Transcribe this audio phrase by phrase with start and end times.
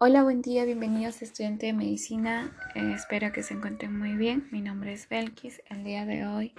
[0.00, 2.52] Hola, buen día, bienvenidos estudiantes de medicina.
[2.74, 4.48] Eh, espero que se encuentren muy bien.
[4.50, 5.62] Mi nombre es Belkis.
[5.70, 6.52] El día de hoy,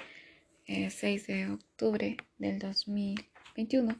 [0.67, 3.93] 6 eh, de octubre del 2021,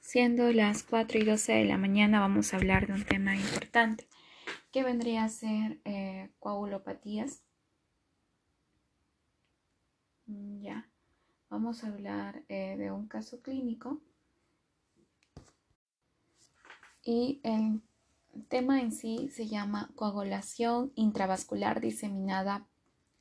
[0.00, 4.08] siendo las 4 y 12 de la mañana, vamos a hablar de un tema importante
[4.72, 7.42] que vendría a ser eh, coagulopatías.
[10.24, 10.88] Mm, ya,
[11.50, 14.00] vamos a hablar de un caso clínico
[17.04, 17.82] y el
[18.34, 22.66] el tema en sí se llama coagulación intravascular diseminada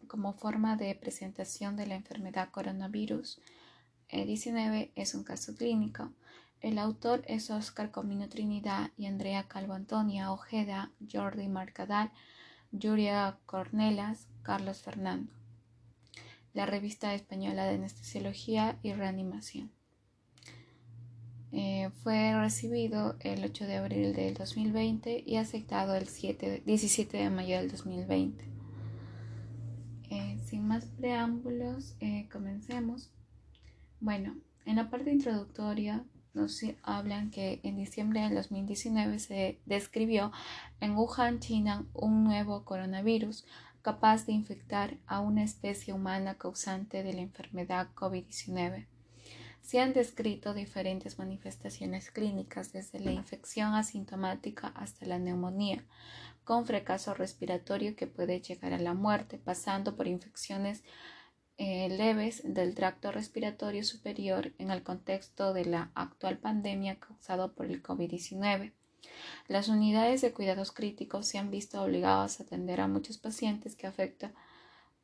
[0.08, 3.42] como forma de presentación de la enfermedad coronavirus
[4.12, 6.12] 19 es un caso clínico.
[6.62, 12.12] El autor es Oscar Comino Trinidad y Andrea Calvo Antonia Ojeda, Jordi Marcadal,
[12.72, 15.32] Julia Cornelas, Carlos Fernando.
[16.54, 19.72] La revista española de anestesiología y reanimación.
[21.52, 27.58] Eh, fue recibido el 8 de abril del 2020 y aceptado el 17 de mayo
[27.58, 28.46] del 2020.
[30.12, 33.12] Eh, sin más preámbulos, eh, comencemos.
[34.00, 40.32] Bueno, en la parte introductoria nos hablan que en diciembre del 2019 se describió
[40.80, 43.46] en Wuhan, China, un nuevo coronavirus
[43.82, 48.86] capaz de infectar a una especie humana causante de la enfermedad COVID-19
[49.70, 55.86] se han descrito diferentes manifestaciones clínicas desde la infección asintomática hasta la neumonía,
[56.44, 60.82] con fracaso respiratorio que puede llegar a la muerte, pasando por infecciones
[61.60, 67.68] eh, leves del tracto respiratorio superior en el contexto de la actual pandemia causada por
[67.68, 68.72] el COVID-19.
[69.48, 73.86] Las unidades de cuidados críticos se han visto obligadas a atender a muchos pacientes que
[73.86, 74.34] afectan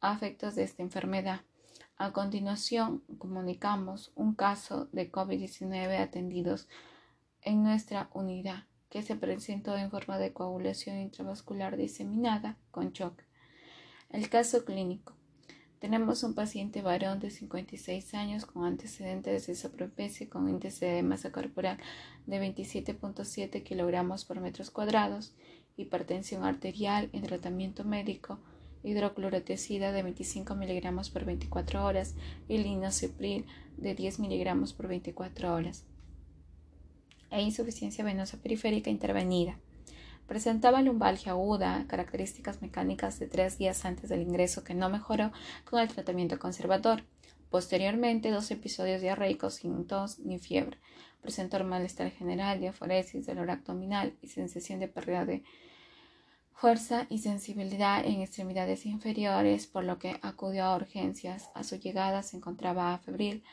[0.01, 1.41] a efectos de esta enfermedad.
[1.97, 6.67] A continuación, comunicamos un caso de COVID-19 atendidos
[7.41, 13.21] en nuestra unidad que se presentó en forma de coagulación intravascular diseminada con shock.
[14.09, 15.13] El caso clínico.
[15.79, 21.31] Tenemos un paciente varón de 56 años con antecedentes de sobrepeso con índice de masa
[21.31, 21.77] corporal
[22.25, 25.33] de 27.7 kilogramos por metros cuadrados,
[25.77, 28.41] hipertensión arterial en tratamiento médico,
[28.85, 32.15] hidroclorotiazida de 25 miligramos por 24 horas
[32.47, 33.45] y linocepril
[33.77, 35.83] de 10 miligramos por 24 horas.
[37.31, 39.57] E insuficiencia venosa periférica intervenida.
[40.27, 45.31] Presentaba lumbalgia aguda, características mecánicas de tres días antes del ingreso que no mejoró
[45.65, 47.03] con el tratamiento conservador.
[47.49, 50.77] Posteriormente, dos episodios diarreicos sin tos ni fiebre.
[51.21, 55.43] Presentó malestar general, diaforesis, dolor abdominal y sensación de pérdida de
[56.55, 61.51] fuerza y sensibilidad en extremidades inferiores, por lo que acudió a urgencias.
[61.53, 63.43] A su llegada se encontraba febril,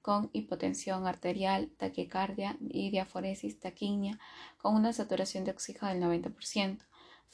[0.00, 4.18] con hipotensión arterial, taquicardia y diaforesis taquinia,
[4.58, 6.78] con una saturación de oxígeno del 90%,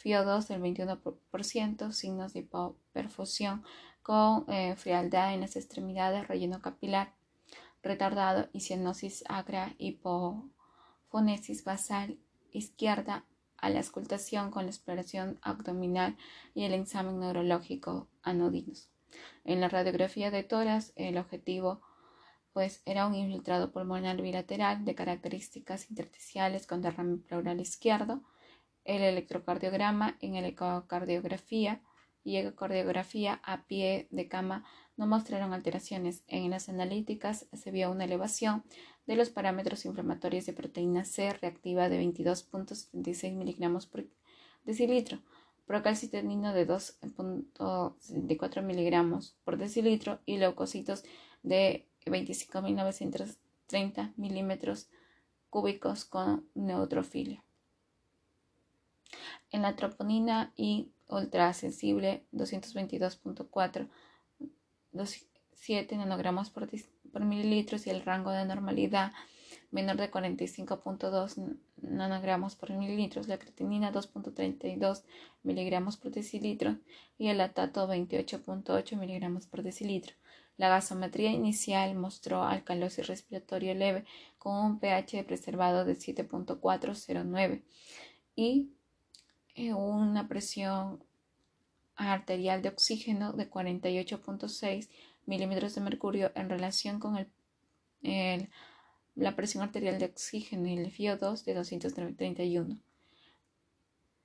[0.03, 3.63] FIO2 del 21%, signos de hipoperfusión,
[4.03, 7.13] con eh, frialdad en las extremidades, relleno capilar
[7.83, 12.19] retardado y cianosis agra, hipofonesis basal
[12.53, 13.25] izquierda
[13.61, 16.17] a la escultación con la exploración abdominal
[16.55, 18.91] y el examen neurológico anodinos.
[19.45, 21.81] En la radiografía de toras, el objetivo
[22.53, 28.23] pues era un infiltrado pulmonar bilateral de características intersticiales con derrame pleural izquierdo,
[28.85, 31.81] el electrocardiograma en el ecocardiografía
[32.25, 34.65] y ecocardiografía a pie de cama
[34.97, 36.25] no mostraron alteraciones.
[36.27, 38.65] En las analíticas se vio una elevación
[39.07, 44.07] de los parámetros inflamatorios de proteína C reactiva de 22.76 miligramos por
[44.65, 45.21] decilitro,
[45.67, 51.05] procalcitonino de 2.74 miligramos por decilitro y leucocitos
[51.43, 54.89] de 25.930 milímetros
[55.49, 57.45] cúbicos con neutrofilia.
[59.51, 63.89] En la troponina y ultrasensible 222.4
[65.61, 66.69] 7 nanogramos por,
[67.13, 69.13] por mililitros y el rango de normalidad
[69.71, 75.05] menor de 45.2 nanogramos por mililitros, la creatinina 2.32
[75.43, 76.79] miligramos por decilitro
[77.19, 80.15] y el lactato 28.8 miligramos por decilitro.
[80.57, 84.05] La gasometría inicial mostró alcalosis respiratorio leve
[84.39, 87.63] con un pH preservado de 7.409
[88.35, 88.71] y
[89.57, 91.03] una presión
[91.97, 94.89] arterial de oxígeno de 48.6
[95.27, 97.17] milímetros de mercurio en relación con
[98.03, 98.49] el,
[99.15, 102.79] la presión arterial de oxígeno y el FIO2 de 231.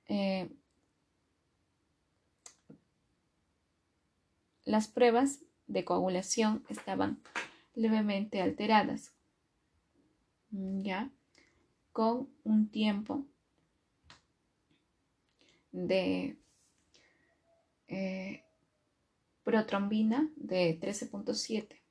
[0.08, 0.48] Eh,
[4.64, 7.20] las pruebas de coagulación estaban
[7.74, 9.12] levemente alteradas,
[10.50, 11.10] ya,
[11.92, 13.26] con un tiempo
[15.76, 16.36] de
[17.88, 18.42] eh,
[19.44, 21.82] protrombina de 13.7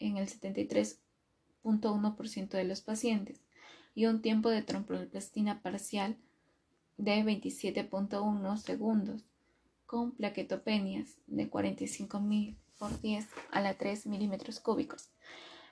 [0.00, 3.40] en el 73.1% de los pacientes
[3.94, 6.16] y un tiempo de tromboplastina parcial
[6.96, 9.22] de 27.1 segundos
[9.86, 15.10] con plaquetopenias de 45.000 por 10 a la 3 milímetros cúbicos.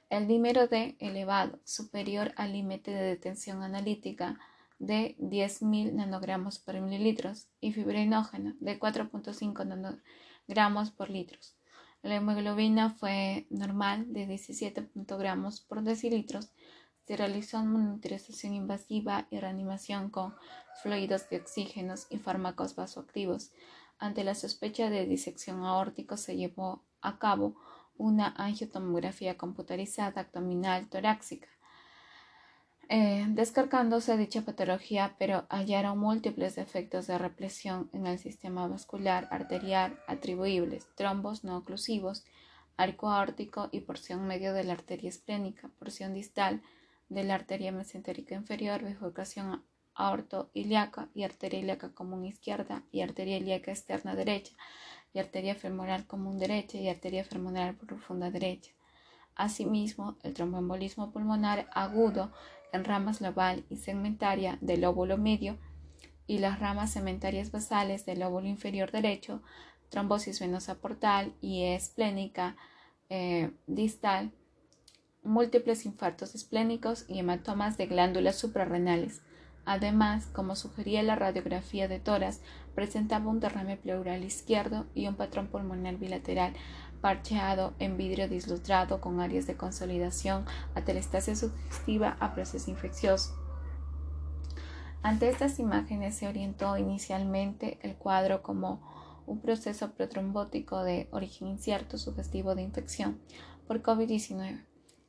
[0.09, 4.39] El dímero D elevado superior al límite de detención analítica
[4.83, 11.55] de 10.000 nanogramos por mililitros y fibrinógeno de 4.5 nanogramos por litros.
[12.03, 16.51] La hemoglobina fue normal de 17 gramos por decilitros.
[17.07, 20.35] Se realizó monitorización invasiva y reanimación con
[20.83, 23.53] fluidos de oxígenos y fármacos vasoactivos.
[24.01, 27.55] Ante la sospecha de disección aórtica se llevó a cabo
[27.97, 31.47] una angiotomografía computarizada abdominal torácica
[32.95, 39.99] eh, descargándose dicha patología, pero hallaron múltiples defectos de represión en el sistema vascular arterial
[40.07, 42.27] atribuibles, trombos no oclusivos,
[42.77, 46.61] arco aórtico y porción medio de la arteria esplénica, porción distal
[47.09, 53.71] de la arteria mesentérica inferior, bifurcación aorto-ilíaca y arteria ilíaca común izquierda y arteria ilíaca
[53.71, 54.53] externa derecha
[55.15, 58.73] y arteria femoral común derecha y arteria femoral profunda derecha.
[59.35, 62.33] Asimismo, el tromboembolismo pulmonar agudo
[62.73, 65.59] en ramas lobal y segmentaria del lóbulo medio
[66.27, 69.43] y las ramas segmentarias basales del lóbulo inferior derecho,
[69.91, 72.57] trombosis venosa portal y esplénica
[73.11, 74.33] eh, distal,
[75.23, 79.23] múltiples infartos esplénicos y hematomas de glándulas suprarrenales.
[79.65, 82.41] Además, como sugería la radiografía de toras,
[82.75, 86.55] presentaba un derrame pleural izquierdo y un patrón pulmonar bilateral
[87.03, 93.35] parcheado en vidrio dislustrado con áreas de consolidación, atelestasia sugestiva a proceso infeccioso.
[95.03, 98.81] Ante estas imágenes se orientó inicialmente el cuadro como
[99.27, 103.21] un proceso protrombótico de origen incierto sugestivo de infección
[103.67, 104.65] por COVID-19.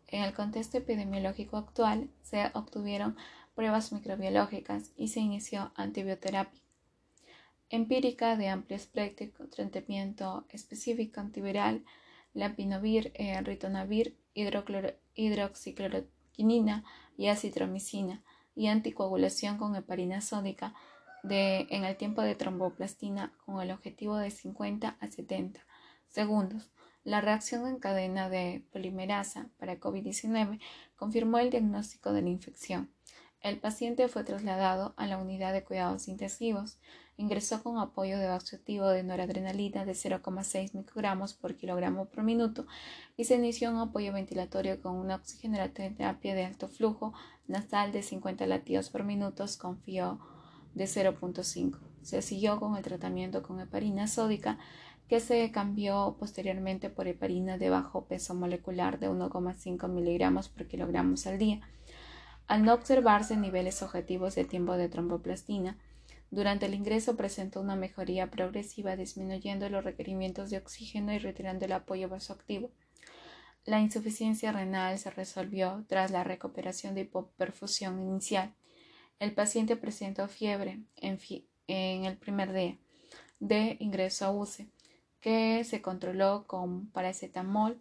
[0.07, 3.15] En el contexto epidemiológico actual se obtuvieron
[3.53, 6.62] pruebas microbiológicas y se inició antibioterapia
[7.73, 11.83] empírica de amplio espectro, tratamiento específico antiviral,
[12.35, 16.83] lapinovir, eh, ritonavir, hidroxicloroquinina
[17.17, 18.21] y acitromicina
[18.55, 20.75] y anticoagulación con heparina sódica
[21.27, 25.65] en el tiempo de tromboplastina con el objetivo de 50 a 70
[26.09, 26.69] segundos.
[27.03, 30.59] La reacción en cadena de polimerasa para COVID-19
[30.95, 32.91] confirmó el diagnóstico de la infección.
[33.41, 36.77] El paciente fue trasladado a la unidad de cuidados intensivos.
[37.15, 42.65] Ingresó con apoyo de vasoactivo de noradrenalina de 0,6 microgramos por kilogramo por minuto
[43.15, 47.13] y se inició un apoyo ventilatorio con una oxigenoterapia de alto flujo
[47.47, 50.19] nasal de 50 latidos por minuto con FIO
[50.73, 51.77] de 0.5.
[52.01, 54.57] Se siguió con el tratamiento con heparina sódica
[55.07, 61.15] que se cambió posteriormente por heparina de bajo peso molecular de 1,5 miligramos por kilogramo
[61.25, 61.61] al día.
[62.47, 65.77] Al no observarse niveles objetivos de tiempo de tromboplastina,
[66.33, 71.71] durante el ingreso presentó una mejoría progresiva disminuyendo los requerimientos de oxígeno y retirando el
[71.73, 72.71] apoyo vasoactivo.
[73.65, 78.53] La insuficiencia renal se resolvió tras la recuperación de hipoperfusión inicial.
[79.19, 82.77] El paciente presentó fiebre en, el primer día
[83.39, 84.67] de ingreso a UCE,
[85.21, 87.79] que se controló con paracetamol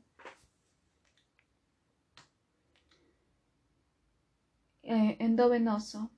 [4.85, 6.11] Eh, endovenoso,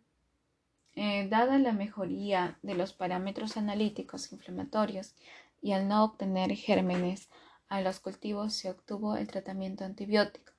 [0.97, 5.15] eh, dada la mejoría de los parámetros analíticos inflamatorios
[5.61, 7.29] y al no obtener gérmenes
[7.69, 10.53] a los cultivos se obtuvo el tratamiento antibiótico.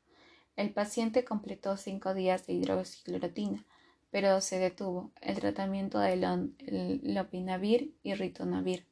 [0.55, 3.65] El paciente completó cinco días de hidroxiclorotina,
[4.09, 6.15] pero se detuvo el tratamiento de
[7.03, 8.85] lopinavir y ritonavir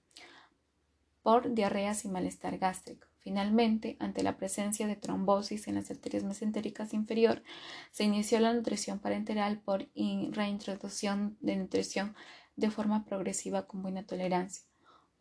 [1.22, 3.08] por diarreas y malestar gástrico.
[3.24, 7.42] Finalmente, ante la presencia de trombosis en las arterias mesentéricas inferior,
[7.92, 12.16] se inició la nutrición parenteral por reintroducción de nutrición
[12.58, 14.66] de forma progresiva con buena tolerancia.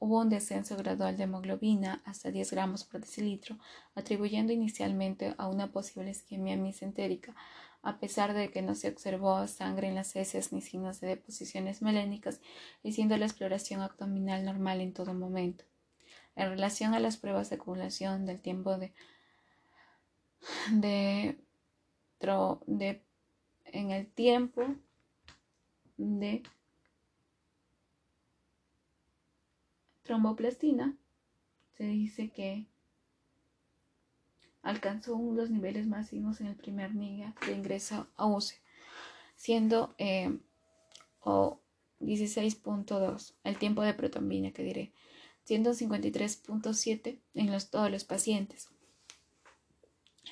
[0.01, 3.57] Hubo un descenso gradual de hemoglobina hasta 10 gramos por decilitro,
[3.95, 7.37] atribuyendo inicialmente a una posible isquemia mesentérica,
[7.83, 11.83] a pesar de que no se observó sangre en las heces ni signos de deposiciones
[11.83, 12.41] melénicas
[12.83, 15.65] y siendo la exploración abdominal normal en todo momento
[16.37, 18.93] en relación a las pruebas de acumulación del tiempo de,
[22.67, 23.03] de,
[23.65, 24.63] en el tiempo
[25.97, 26.43] de
[30.03, 30.97] tromboplastina
[31.73, 32.67] se dice que
[34.63, 38.61] alcanzó los niveles máximos en el primer día de ingreso a UCE,
[39.37, 40.39] siendo eh,
[41.21, 41.61] o
[42.01, 44.93] 16.2, el tiempo de protombina que diré,
[45.53, 48.69] 153.7 en todos los pacientes.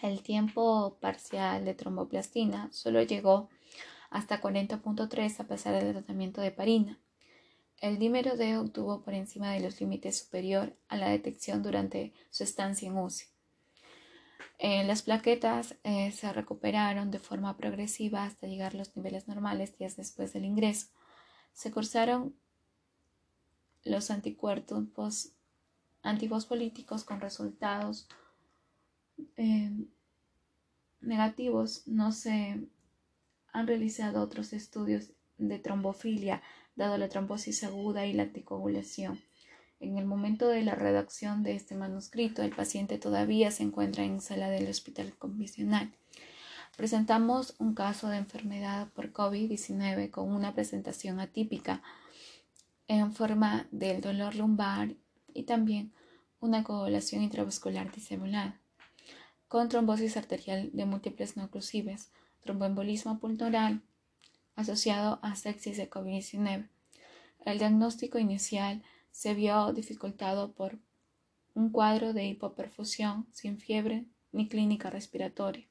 [0.03, 3.51] El tiempo parcial de tromboplastina solo llegó
[4.09, 6.99] hasta 40.3 a pesar del tratamiento de parina.
[7.81, 12.45] El dímero D obtuvo por encima de los límites superior a la detección durante su
[12.45, 13.27] estancia en UCI.
[14.59, 19.77] Eh, las plaquetas eh, se recuperaron de forma progresiva hasta llegar a los niveles normales
[19.79, 20.89] días después del ingreso.
[21.53, 22.37] Se cursaron
[23.85, 25.33] los anticuerpos
[26.03, 28.09] antifosfolíticos con resultados
[29.37, 29.71] eh,
[31.01, 31.87] negativos.
[31.87, 32.69] No se
[33.53, 36.43] han realizado otros estudios de trombofilia,
[36.77, 39.21] dado la trombosis aguda y la anticoagulación.
[39.81, 44.21] En el momento de la redacción de este manuscrito, el paciente todavía se encuentra en
[44.21, 45.91] sala del hospital convencional.
[46.77, 51.83] Presentamos un caso de enfermedad por COVID-19 con una presentación atípica
[52.99, 54.97] en forma del dolor lumbar
[55.33, 55.93] y también
[56.41, 58.61] una coagulación intravascular disimulada,
[59.47, 63.81] con trombosis arterial de múltiples no oclusivas, tromboembolismo pulmonar
[64.57, 66.69] asociado a sepsis de COVID-19.
[67.45, 68.83] El diagnóstico inicial
[69.13, 70.77] se vio dificultado por
[71.55, 75.69] un cuadro de hipoperfusión sin fiebre ni clínica respiratoria.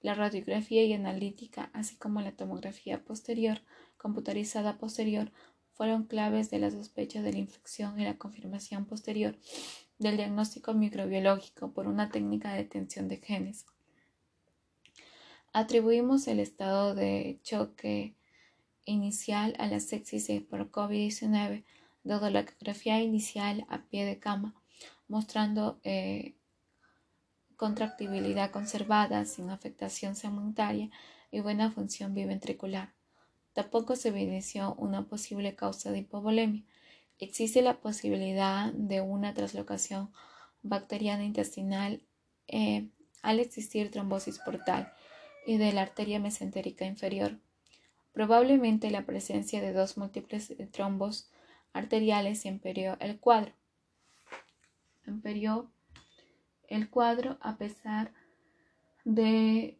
[0.00, 3.60] La radiografía y analítica, así como la tomografía posterior,
[3.98, 5.32] computarizada posterior,
[5.76, 9.36] fueron claves de la sospecha de la infección y la confirmación posterior
[9.98, 13.66] del diagnóstico microbiológico por una técnica de detención de genes.
[15.52, 18.14] Atribuimos el estado de choque
[18.86, 21.64] inicial a la sepsis por COVID-19,
[22.04, 24.54] dado la ecografía inicial a pie de cama,
[25.08, 26.36] mostrando eh,
[27.56, 30.90] contractibilidad conservada sin afectación segmentaria
[31.30, 32.95] y buena función biventricular.
[33.56, 36.62] Tampoco se evidenció una posible causa de hipovolemia.
[37.18, 40.12] Existe la posibilidad de una traslocación
[40.62, 42.02] bacteriana intestinal
[42.48, 42.90] eh,
[43.22, 44.92] al existir trombosis portal
[45.46, 47.38] y de la arteria mesentérica inferior.
[48.12, 51.30] Probablemente la presencia de dos múltiples trombos
[51.72, 53.54] arteriales imperió el cuadro.
[55.06, 55.70] Imperió
[56.68, 58.12] el cuadro a pesar
[59.06, 59.78] de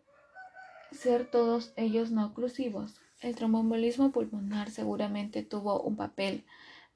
[0.92, 2.94] ser todos ellos no oclusivos.
[3.20, 6.44] El tromboembolismo pulmonar seguramente tuvo un papel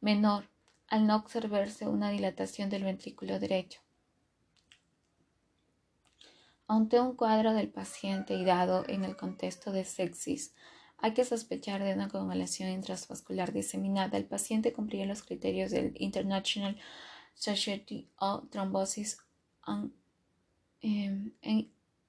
[0.01, 0.49] menor
[0.89, 3.81] al no observarse una dilatación del ventrículo derecho.
[6.67, 10.55] Ante un cuadro del paciente y dado en el contexto de sepsis,
[10.99, 14.19] hay que sospechar de una coagulación intravascular diseminada.
[14.19, 16.79] El paciente cumplía los criterios del International
[17.35, 19.19] Society of Thrombosis
[19.63, 19.93] and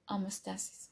[0.06, 0.90] Homeostasis.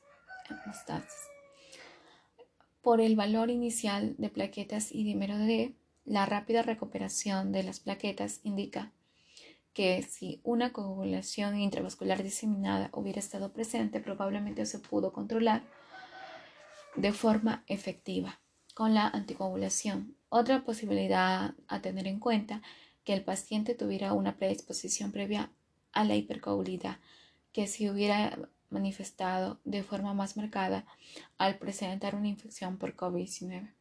[2.83, 5.75] Por el valor inicial de plaquetas y dímero D,
[6.07, 8.93] la rápida recuperación de las plaquetas indica
[9.75, 15.63] que si una coagulación intravascular diseminada hubiera estado presente, probablemente se pudo controlar
[16.97, 18.41] de forma efectiva
[18.75, 20.17] con la anticoagulación.
[20.31, 22.63] Otra posibilidad a tener en cuenta
[23.05, 25.51] que el paciente tuviera una predisposición previa
[25.93, 26.97] a la hipercoagulidad,
[27.53, 28.39] que si hubiera
[28.71, 30.87] manifestado de forma más marcada
[31.39, 33.73] al presentar una infección por COVID-19.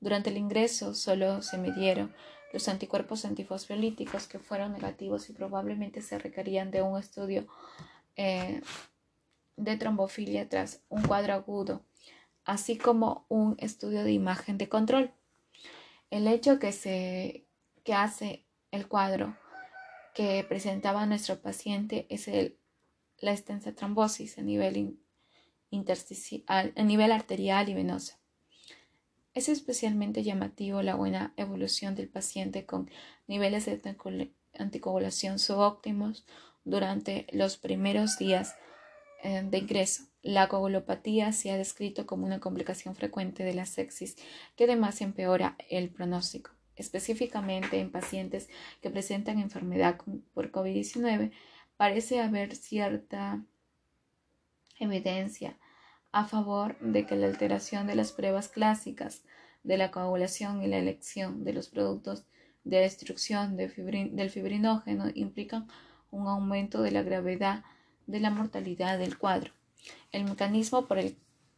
[0.00, 2.14] Durante el ingreso solo se midieron
[2.52, 7.46] los anticuerpos antifosfolíticos que fueron negativos y probablemente se requerían de un estudio
[8.16, 8.60] eh,
[9.56, 11.82] de trombofilia tras un cuadro agudo,
[12.44, 15.12] así como un estudio de imagen de control.
[16.10, 17.44] El hecho que se
[17.82, 19.36] que hace el cuadro
[20.14, 22.56] que presentaba nuestro paciente es el,
[23.24, 24.98] la extensa trombosis a nivel,
[25.70, 28.14] intersticial, a nivel arterial y venoso.
[29.32, 32.90] Es especialmente llamativo la buena evolución del paciente con
[33.26, 33.80] niveles de
[34.56, 36.24] anticoagulación subóptimos
[36.64, 38.54] durante los primeros días
[39.24, 40.04] eh, de ingreso.
[40.22, 44.16] La coagulopatía se ha descrito como una complicación frecuente de la sepsis
[44.54, 46.52] que además empeora el pronóstico.
[46.76, 48.48] Específicamente en pacientes
[48.80, 49.98] que presentan enfermedad
[50.32, 51.32] por COVID-19,
[51.76, 53.44] parece haber cierta
[54.78, 55.56] evidencia
[56.12, 59.24] a favor de que la alteración de las pruebas clásicas
[59.62, 62.24] de la coagulación y la elección de los productos
[62.64, 65.68] de destrucción del fibrinógeno implican
[66.10, 67.64] un aumento de la gravedad
[68.06, 69.52] de la mortalidad del cuadro.
[70.12, 71.16] El mecanismo por el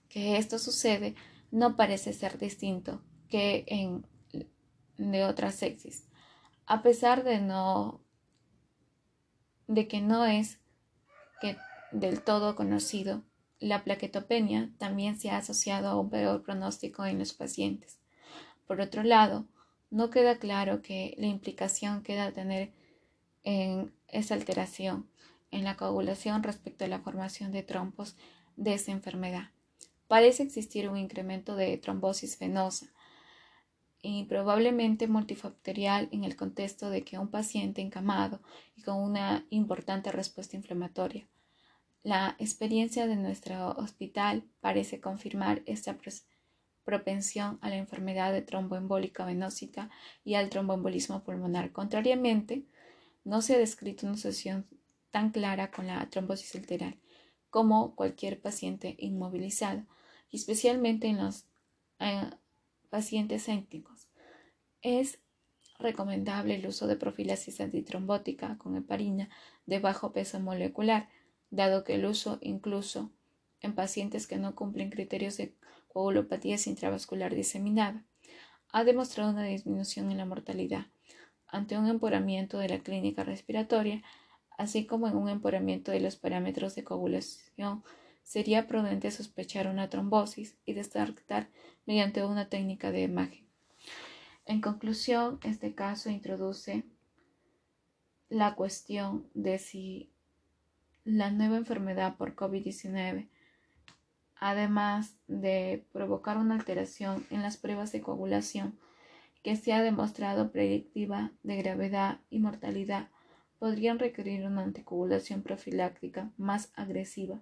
[0.08, 1.14] que esto sucede
[1.50, 4.06] no parece ser distinto que en
[4.96, 6.08] de otras sepsis,
[6.64, 8.00] a pesar de no
[9.66, 10.58] de que no es
[11.40, 11.56] que
[11.92, 13.22] del todo conocido
[13.58, 17.98] la plaquetopenia también se ha asociado a un peor pronóstico en los pacientes.
[18.66, 19.46] Por otro lado,
[19.90, 22.72] no queda claro que la implicación queda tener
[23.44, 25.08] en esa alteración
[25.50, 28.16] en la coagulación respecto a la formación de trombos
[28.56, 29.50] de esa enfermedad.
[30.08, 32.86] Parece existir un incremento de trombosis venosa
[34.08, 38.40] y probablemente multifactorial en el contexto de que un paciente encamado
[38.76, 41.26] y con una importante respuesta inflamatoria.
[42.04, 45.98] La experiencia de nuestro hospital parece confirmar esta
[46.84, 49.90] propensión a la enfermedad de tromboembólica venósica
[50.24, 51.72] y al tromboembolismo pulmonar.
[51.72, 52.62] Contrariamente,
[53.24, 54.68] no se ha descrito una asociación
[55.10, 56.96] tan clara con la trombosis alteral
[57.50, 59.82] como cualquier paciente inmovilizado,
[60.30, 61.46] especialmente en los
[61.98, 62.30] eh,
[62.88, 63.95] pacientes étnicos.
[64.82, 65.18] Es
[65.78, 69.28] recomendable el uso de profilaxis antitrombótica con heparina
[69.66, 71.08] de bajo peso molecular,
[71.50, 73.10] dado que el uso incluso
[73.60, 75.54] en pacientes que no cumplen criterios de
[75.88, 78.04] coagulopatía intravascular diseminada
[78.72, 80.86] ha demostrado una disminución en la mortalidad
[81.48, 84.02] ante un empeoramiento de la clínica respiratoria,
[84.58, 87.82] así como en un empeoramiento de los parámetros de coagulación,
[88.22, 91.48] sería prudente sospechar una trombosis y descartar
[91.86, 93.45] mediante una técnica de imagen.
[94.46, 96.84] En conclusión, este caso introduce
[98.28, 100.12] la cuestión de si
[101.04, 103.28] la nueva enfermedad por COVID-19,
[104.36, 108.78] además de provocar una alteración en las pruebas de coagulación,
[109.42, 113.08] que se ha demostrado predictiva de gravedad y mortalidad
[113.58, 117.40] podrían requerir una anticoagulación profiláctica más agresiva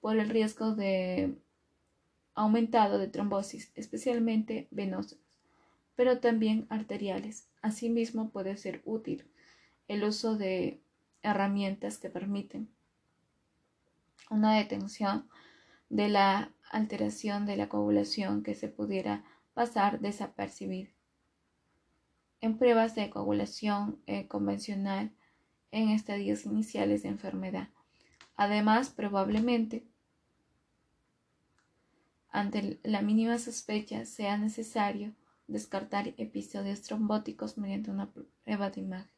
[0.00, 1.36] por el riesgo de
[2.34, 5.21] aumentado de trombosis, especialmente venosas,
[5.94, 7.48] pero también arteriales.
[7.60, 9.24] Asimismo, puede ser útil
[9.88, 10.80] el uso de
[11.22, 12.68] herramientas que permiten
[14.30, 15.28] una detención
[15.88, 20.90] de la alteración de la coagulación que se pudiera pasar desapercibida
[22.40, 25.12] en pruebas de coagulación eh, convencional
[25.70, 27.68] en estadios iniciales de enfermedad.
[28.36, 29.84] Además, probablemente,
[32.30, 35.14] ante la mínima sospecha, sea necesario
[35.46, 39.10] descartar episodios trombóticos mediante una prueba de imagen.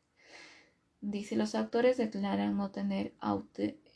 [1.00, 3.14] Dice, los autores declaran no tener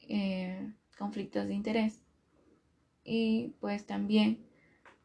[0.02, 2.02] eh, conflictos de interés
[3.02, 4.46] y pues también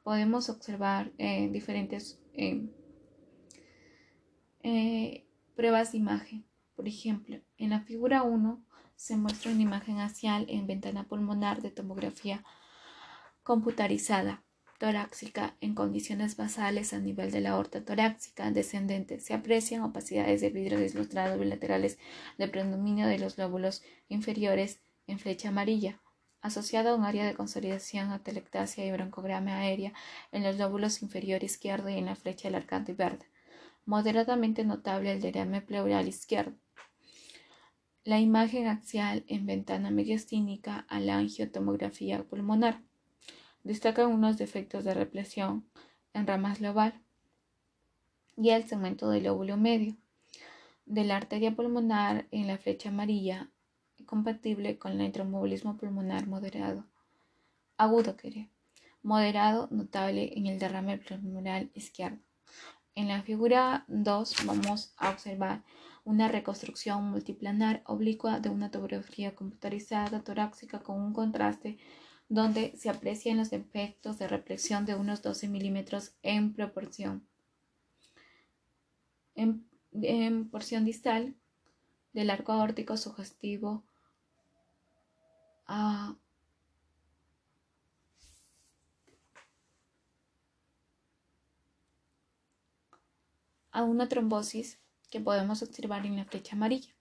[0.04, 2.68] podemos observar eh, diferentes eh,
[5.56, 6.46] pruebas de imagen.
[6.76, 11.72] Por ejemplo, en la figura 1 se muestra una imagen axial en ventana pulmonar de
[11.72, 12.44] tomografía
[13.44, 14.44] computarizada
[14.84, 19.22] torácica en condiciones basales a nivel de la aorta torácica descendente.
[19.22, 21.98] Se aprecian opacidades de vidrio deslustrado bilaterales
[22.38, 26.02] de predominio de los lóbulos inferiores en flecha amarilla,
[26.42, 29.94] asociada a un área de consolidación atelectasia y broncograma aérea
[30.34, 33.26] en los lóbulos inferior izquierdo y en la flecha alargante verde
[33.86, 36.58] moderadamente notable el derrame pleural izquierdo.
[38.04, 42.82] La imagen axial en ventana mediastínica a la angiotomografía pulmonar.
[43.64, 45.66] Destacan unos defectos de represión
[46.14, 47.02] en ramas global
[48.36, 49.96] y el segmento del lóbulo medio
[50.86, 53.50] de la arteria pulmonar en la flecha amarilla
[54.06, 56.86] compatible con el tromboembolismo pulmonar moderado
[57.78, 58.50] agudo querer
[59.04, 62.20] moderado notable en el derrame pulmonar izquierdo.
[62.96, 65.64] En la figura 2 vamos a observar
[66.06, 71.78] una reconstrucción multiplanar oblicua de una tomografía computarizada torácica con un contraste
[72.34, 77.28] donde se aprecian los efectos de reflexión de unos 12 milímetros en proporción.
[79.36, 81.36] En, en, porción distal
[82.12, 83.84] del arco aórtico sugestivo
[85.68, 86.16] a
[93.72, 94.80] a una trombosis
[95.12, 96.96] que podemos observar en la flecha amarilla.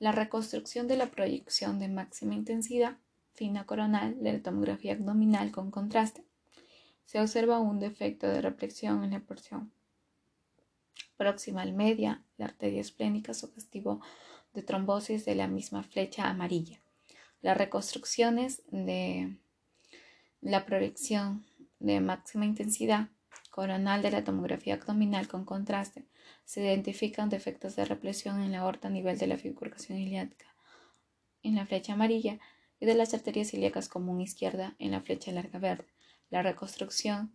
[0.00, 2.98] La reconstrucción de la proyección de máxima intensidad
[3.34, 6.24] fina coronal de la tomografía abdominal con contraste.
[7.04, 9.72] Se observa un defecto de reflexión en la porción
[11.16, 14.00] proximal media, la arteria esplénica sugestivo
[14.52, 16.80] de trombosis de la misma flecha amarilla.
[17.42, 19.36] Las reconstrucciones de
[20.40, 21.44] la proyección
[21.78, 23.08] de máxima intensidad
[23.50, 26.04] coronal de la tomografía abdominal con contraste,
[26.44, 30.46] se identifican defectos de represión en la aorta a nivel de la bifurcación ilíaca
[31.42, 32.40] en la flecha amarilla
[32.80, 35.86] y de las arterias ilíacas común izquierda en la flecha larga verde.
[36.30, 37.34] La reconstrucción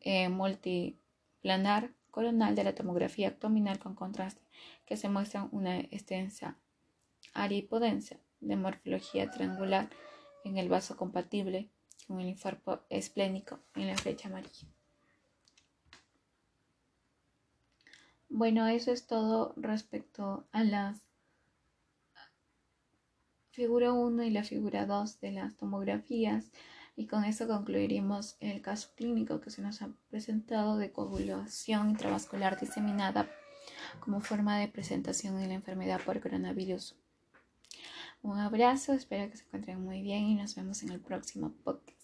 [0.00, 4.42] eh, multiplanar coronal de la tomografía abdominal con contraste,
[4.86, 6.58] que se muestra una extensa
[7.34, 9.90] aripodencia de morfología triangular
[10.44, 11.70] en el vaso compatible
[12.06, 14.68] con el infarto esplénico en la flecha amarilla.
[18.28, 21.05] Bueno, eso es todo respecto a las
[23.56, 26.52] figura 1 y la figura 2 de las tomografías
[26.94, 32.60] y con eso concluiremos el caso clínico que se nos ha presentado de coagulación intravascular
[32.60, 33.30] diseminada
[34.00, 36.96] como forma de presentación de la enfermedad por coronavirus.
[38.20, 41.95] Un abrazo, espero que se encuentren muy bien y nos vemos en el próximo podcast.